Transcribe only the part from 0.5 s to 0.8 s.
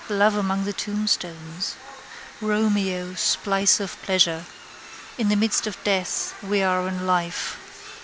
the